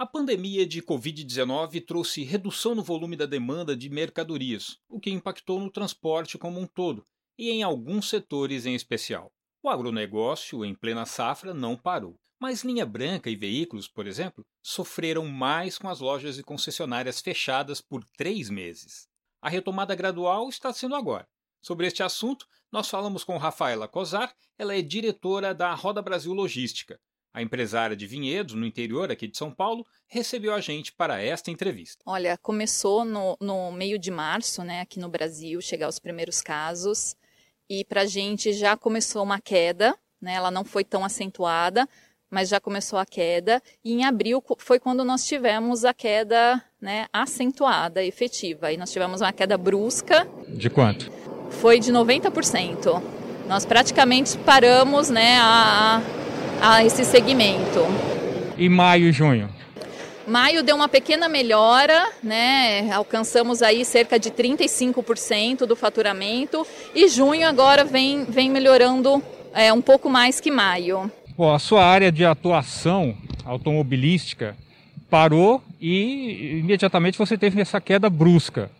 [0.00, 5.60] A pandemia de Covid-19 trouxe redução no volume da demanda de mercadorias, o que impactou
[5.60, 9.30] no transporte como um todo e em alguns setores em especial.
[9.62, 12.18] O agronegócio, em plena safra, não parou.
[12.40, 17.82] Mas linha branca e veículos, por exemplo, sofreram mais com as lojas e concessionárias fechadas
[17.82, 19.06] por três meses.
[19.38, 21.28] A retomada gradual está sendo agora.
[21.60, 26.98] Sobre este assunto, nós falamos com Rafaela Cosar, ela é diretora da Roda Brasil Logística.
[27.32, 31.50] A empresária de vinhedos no interior aqui de São Paulo recebeu a gente para esta
[31.50, 32.02] entrevista.
[32.04, 37.14] Olha, começou no, no meio de março, né, aqui no Brasil, chegar os primeiros casos.
[37.68, 41.88] E para a gente já começou uma queda, né, ela não foi tão acentuada,
[42.28, 43.62] mas já começou a queda.
[43.84, 48.72] E em abril foi quando nós tivemos a queda né, acentuada, efetiva.
[48.72, 50.28] E nós tivemos uma queda brusca.
[50.48, 51.10] De quanto?
[51.50, 53.02] Foi de 90%.
[53.48, 56.19] Nós praticamente paramos né, a, a
[56.84, 57.80] esse segmento.
[58.56, 59.48] E maio e junho?
[60.26, 62.92] Maio deu uma pequena melhora, né?
[62.92, 69.80] Alcançamos aí cerca de 35% do faturamento e junho agora vem, vem melhorando é, um
[69.80, 71.10] pouco mais que maio.
[71.36, 74.56] Bom, a sua área de atuação automobilística
[75.08, 78.70] parou e imediatamente você teve essa queda brusca.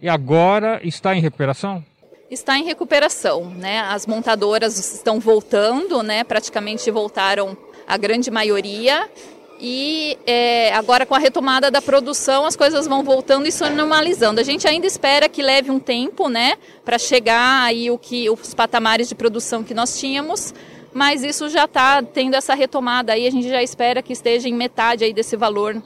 [0.00, 1.84] E agora está em recuperação?
[2.28, 3.80] Está em recuperação, né?
[3.82, 6.24] As montadoras estão voltando, né?
[6.24, 9.08] Praticamente voltaram a grande maioria.
[9.60, 14.40] E é, agora com a retomada da produção, as coisas vão voltando e se normalizando.
[14.40, 18.52] A gente ainda espera que leve um tempo, né, para chegar aí o que os
[18.52, 20.52] patamares de produção que nós tínhamos,
[20.92, 24.54] mas isso já está tendo essa retomada aí, a gente já espera que esteja em
[24.54, 25.82] metade aí desse valor,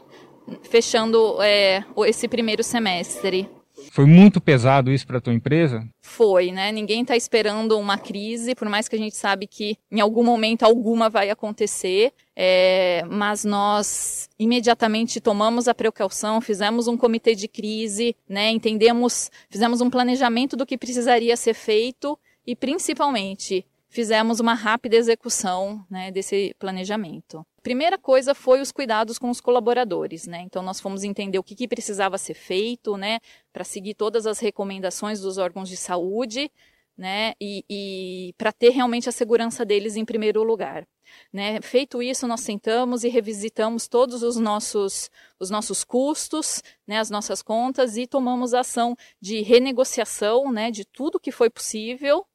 [0.63, 3.49] fechando é, esse primeiro semestre.
[3.91, 5.85] Foi muito pesado isso para a tua empresa?
[6.01, 6.71] Foi, né?
[6.71, 10.63] Ninguém está esperando uma crise, por mais que a gente sabe que em algum momento
[10.63, 18.15] alguma vai acontecer, é, mas nós imediatamente tomamos a precaução, fizemos um comitê de crise,
[18.29, 18.49] né?
[18.51, 25.85] Entendemos, fizemos um planejamento do que precisaria ser feito e principalmente fizemos uma rápida execução
[25.91, 27.45] né, desse planejamento.
[27.63, 30.41] Primeira coisa foi os cuidados com os colaboradores, né?
[30.41, 33.21] Então nós fomos entender o que, que precisava ser feito, né,
[33.53, 36.51] para seguir todas as recomendações dos órgãos de saúde,
[36.97, 40.87] né, e, e para ter realmente a segurança deles em primeiro lugar.
[41.33, 41.61] Né?
[41.63, 47.43] Feito isso, nós sentamos e revisitamos todos os nossos, os nossos custos, né, as nossas
[47.43, 52.27] contas e tomamos ação de renegociação né, de tudo que foi possível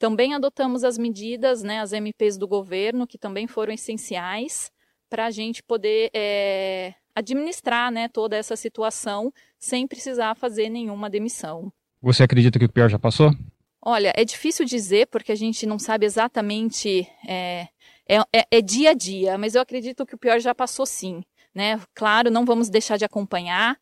[0.00, 4.72] também adotamos as medidas, né, as MPs do governo, que também foram essenciais
[5.10, 11.70] para a gente poder é, administrar né, toda essa situação sem precisar fazer nenhuma demissão.
[12.00, 13.30] Você acredita que o pior já passou?
[13.82, 17.68] Olha, é difícil dizer porque a gente não sabe exatamente, é,
[18.08, 21.22] é, é, é dia a dia, mas eu acredito que o pior já passou sim.
[21.54, 21.78] Né?
[21.94, 23.78] Claro, não vamos deixar de acompanhar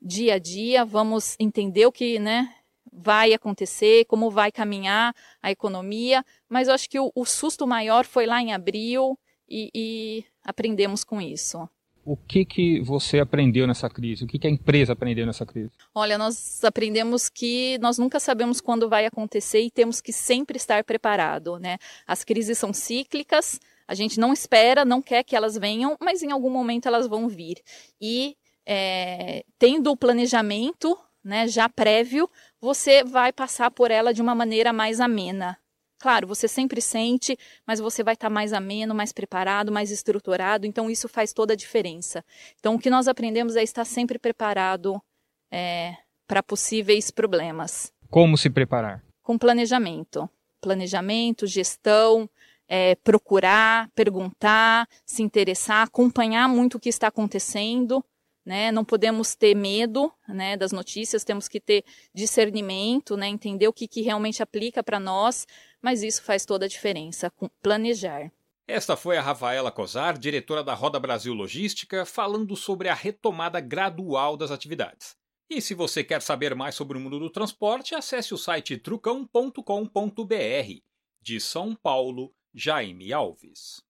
[0.00, 2.54] dia a dia, vamos entender o que, né,
[2.92, 8.04] vai acontecer, como vai caminhar a economia, mas eu acho que o, o susto maior
[8.04, 9.18] foi lá em abril
[9.48, 11.68] e, e, aprendemos com isso.
[12.04, 14.24] O que, que você aprendeu nessa crise?
[14.24, 15.70] O que, que a empresa aprendeu nessa crise?
[15.94, 20.82] Olha, nós aprendemos que nós nunca sabemos quando vai acontecer e temos que sempre estar
[20.84, 21.76] preparado, né?
[22.06, 26.30] As crises são cíclicas, a gente não espera, não quer que elas venham, mas em
[26.30, 27.58] algum momento elas vão vir.
[28.00, 32.28] E é, tendo o planejamento né, já prévio,
[32.60, 35.58] você vai passar por ela de uma maneira mais amena.
[35.98, 37.36] Claro, você sempre sente,
[37.66, 41.54] mas você vai estar tá mais ameno, mais preparado, mais estruturado, então isso faz toda
[41.54, 42.24] a diferença.
[42.58, 45.02] Então, o que nós aprendemos é estar sempre preparado
[45.50, 45.96] é,
[46.26, 47.92] para possíveis problemas.
[48.10, 49.02] Como se preparar?
[49.22, 50.30] Com planejamento.
[50.60, 52.30] Planejamento, gestão,
[52.68, 58.04] é, procurar, perguntar, se interessar, acompanhar muito o que está acontecendo
[58.48, 58.72] né?
[58.72, 63.86] Não podemos ter medo, né, das notícias, temos que ter discernimento, né, entender o que,
[63.86, 65.46] que realmente aplica para nós,
[65.82, 67.30] mas isso faz toda a diferença,
[67.62, 68.32] planejar.
[68.66, 74.34] Esta foi a Rafaela Cosar, diretora da Roda Brasil Logística, falando sobre a retomada gradual
[74.34, 75.14] das atividades.
[75.50, 79.62] E se você quer saber mais sobre o mundo do transporte, acesse o site trucão.com.br.
[81.20, 83.87] De São Paulo, Jaime Alves.